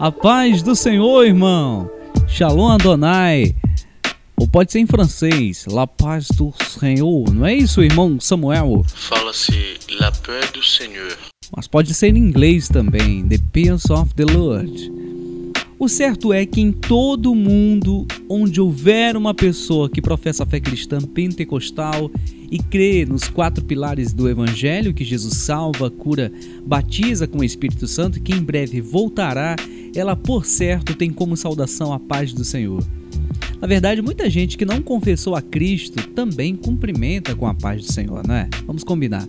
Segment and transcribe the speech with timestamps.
[0.00, 1.90] A paz do Senhor, irmão.
[2.28, 3.54] Shalom Adonai.
[4.36, 7.32] Ou pode ser em francês, La paz do Senhor.
[7.32, 8.84] Não é isso, irmão Samuel?
[8.86, 11.16] Fala-se La paix du Seigneur.
[11.56, 15.07] Mas pode ser em inglês também, The peace of the Lord.
[15.78, 20.58] O certo é que em todo mundo onde houver uma pessoa que professa a fé
[20.58, 22.10] cristã pentecostal
[22.50, 26.32] e crê nos quatro pilares do Evangelho, que Jesus salva, cura,
[26.66, 29.54] batiza com o Espírito Santo, que em breve voltará,
[29.94, 32.82] ela por certo tem como saudação a paz do Senhor.
[33.60, 37.92] Na verdade, muita gente que não confessou a Cristo também cumprimenta com a paz do
[37.92, 38.48] Senhor, não é?
[38.66, 39.28] Vamos combinar.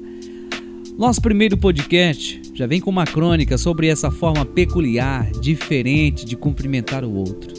[0.98, 7.06] Nosso primeiro podcast já vem com uma crônica sobre essa forma peculiar, diferente de cumprimentar
[7.06, 7.54] o outro.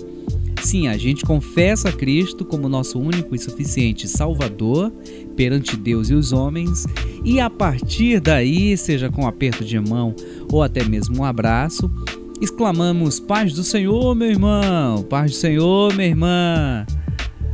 [0.62, 4.92] Sim, a gente confessa a Cristo como nosso único e suficiente Salvador
[5.34, 6.84] perante Deus e os homens,
[7.24, 10.14] e a partir daí, seja com um aperto de mão
[10.52, 11.90] ou até mesmo um abraço,
[12.38, 15.02] exclamamos: Paz do Senhor, meu irmão!
[15.04, 16.86] Paz do Senhor, minha irmã!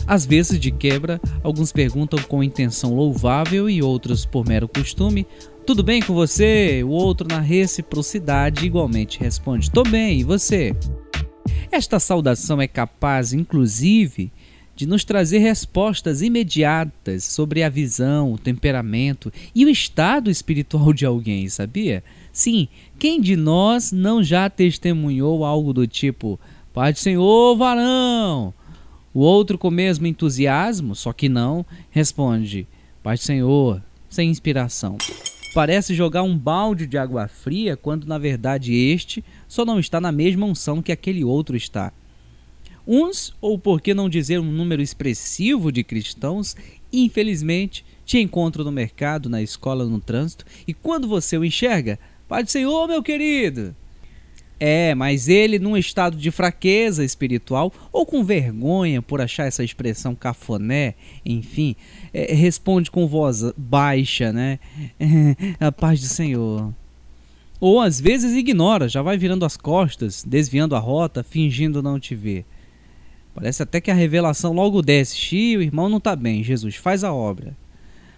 [0.06, 5.26] Às vezes, de quebra, alguns perguntam com intenção louvável e outros por mero costume
[5.66, 6.84] tudo bem com você?
[6.84, 10.76] O outro, na reciprocidade, igualmente responde: Tô bem, e você?
[11.72, 14.30] Esta saudação é capaz, inclusive,
[14.76, 21.04] de nos trazer respostas imediatas sobre a visão, o temperamento e o estado espiritual de
[21.04, 22.04] alguém, sabia?
[22.32, 26.38] Sim, quem de nós não já testemunhou algo do tipo:
[26.72, 28.54] Pai do Senhor, varão?
[29.16, 32.66] O outro, com o mesmo entusiasmo, só que não, responde:
[33.02, 34.98] Pai Senhor, sem inspiração
[35.54, 40.12] parece jogar um balde de água fria quando na verdade este só não está na
[40.12, 41.94] mesma unção que aquele outro está.
[42.86, 46.54] Uns, ou por que não dizer um número expressivo de cristãos,
[46.92, 52.44] infelizmente te encontram no mercado, na escola, no trânsito, e quando você o enxerga, Pai
[52.44, 53.74] do Senhor, meu querido,
[54.58, 60.14] é, mas ele, num estado de fraqueza espiritual ou com vergonha por achar essa expressão
[60.14, 60.94] cafoné,
[61.24, 61.76] enfim,
[62.12, 64.58] é, responde com voz baixa, né?
[65.60, 66.72] a paz do Senhor.
[67.60, 72.14] Ou às vezes ignora, já vai virando as costas, desviando a rota, fingindo não te
[72.14, 72.44] ver.
[73.34, 77.04] Parece até que a revelação logo desce: Xi, o irmão não está bem, Jesus, faz
[77.04, 77.54] a obra.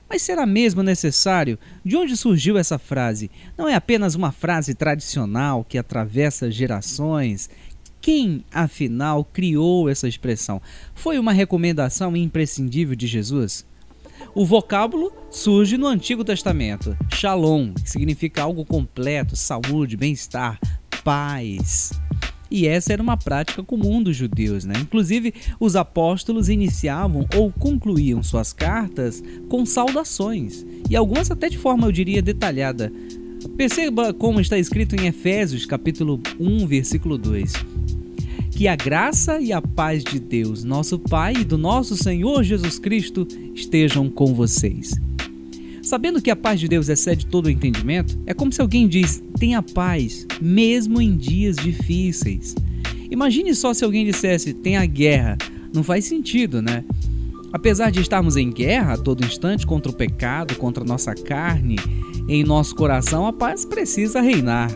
[0.09, 1.59] Mas será mesmo necessário?
[1.85, 3.31] De onde surgiu essa frase?
[3.57, 7.51] Não é apenas uma frase tradicional que atravessa gerações?
[8.01, 10.63] Quem, afinal, criou essa expressão?
[10.95, 13.67] Foi uma recomendação imprescindível de Jesus?
[14.35, 16.97] O vocábulo surge no Antigo Testamento.
[17.13, 20.59] Shalom, que significa algo completo, saúde, bem-estar,
[21.05, 21.93] paz.
[22.51, 24.75] E essa era uma prática comum dos judeus, né?
[24.81, 31.87] Inclusive, os apóstolos iniciavam ou concluíam suas cartas com saudações, e algumas até de forma,
[31.87, 32.93] eu diria, detalhada.
[33.57, 37.53] Perceba como está escrito em Efésios, capítulo 1, versículo 2.
[38.51, 42.79] Que a graça e a paz de Deus, nosso Pai e do nosso Senhor Jesus
[42.79, 45.08] Cristo estejam com vocês.
[45.89, 49.23] Sabendo que a paz de Deus excede todo o entendimento, é como se alguém diz:
[49.39, 52.55] tenha paz, mesmo em dias difíceis.
[53.11, 55.39] Imagine só se alguém dissesse: tenha guerra.
[55.75, 56.85] Não faz sentido, né?
[57.55, 61.77] Apesar de estarmos em guerra a todo instante contra o pecado, contra a nossa carne,
[62.29, 64.71] em nosso coração a paz precisa reinar.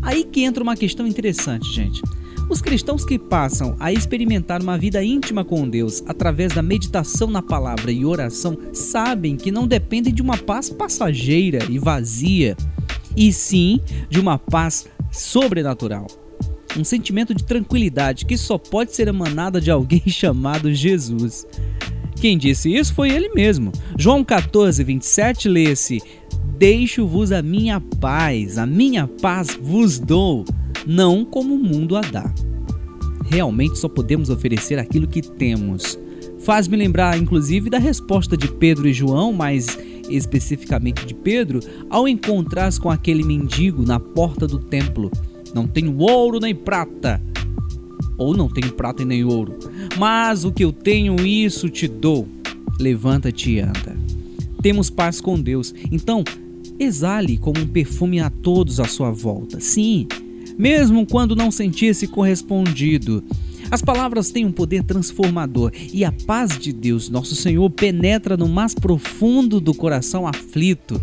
[0.00, 2.00] Aí que entra uma questão interessante, gente.
[2.48, 7.42] Os cristãos que passam a experimentar uma vida íntima com Deus através da meditação na
[7.42, 12.56] palavra e oração sabem que não dependem de uma paz passageira e vazia,
[13.14, 16.06] e sim de uma paz sobrenatural.
[16.74, 21.46] Um sentimento de tranquilidade que só pode ser emanada de alguém chamado Jesus.
[22.18, 23.72] Quem disse isso foi ele mesmo.
[23.98, 26.02] João 14, 27 lê-se:
[26.56, 30.44] Deixo-vos a minha paz, a minha paz vos dou
[30.88, 32.32] não como o mundo a dá.
[33.26, 35.98] Realmente só podemos oferecer aquilo que temos.
[36.38, 39.78] Faz-me lembrar, inclusive, da resposta de Pedro e João, mais
[40.08, 41.60] especificamente de Pedro,
[41.90, 45.10] ao encontrar-se com aquele mendigo na porta do templo.
[45.54, 47.20] Não tenho ouro nem prata,
[48.16, 49.58] ou não tenho prata e nem ouro,
[49.98, 52.26] mas o que eu tenho, isso te dou.
[52.80, 53.96] Levanta-te e anda.
[54.62, 56.24] Temos paz com Deus, então
[56.78, 59.60] exale como um perfume a todos à sua volta.
[59.60, 60.06] Sim,
[60.58, 63.24] mesmo quando não sentisse correspondido.
[63.70, 68.48] As palavras têm um poder transformador e a paz de Deus, nosso Senhor, penetra no
[68.48, 71.00] mais profundo do coração aflito.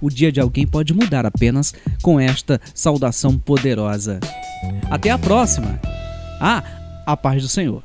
[0.00, 4.20] O dia de alguém pode mudar apenas com esta saudação poderosa.
[4.90, 5.80] Até a próxima!
[6.40, 6.62] Ah,
[7.06, 7.82] a paz do Senhor.